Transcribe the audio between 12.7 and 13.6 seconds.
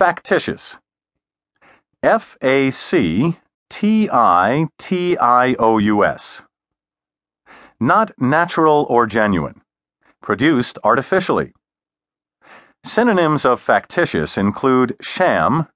Synonyms of